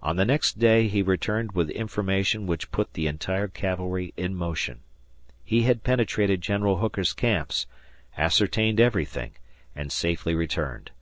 On 0.00 0.14
the 0.14 0.24
next 0.24 0.60
day 0.60 0.86
he 0.86 1.02
returned 1.02 1.50
with 1.50 1.70
information 1.70 2.46
which 2.46 2.70
put 2.70 2.92
the 2.92 3.08
entire 3.08 3.48
cavalry 3.48 4.14
in 4.16 4.32
motion. 4.32 4.78
He 5.44 5.62
had 5.62 5.82
penetrated 5.82 6.40
General 6.40 6.76
Hooker's 6.76 7.12
camps, 7.12 7.66
ascertained 8.16 8.78
everything, 8.78 9.32
and 9.74 9.90
safely 9.90 10.36
returned. 10.36 10.92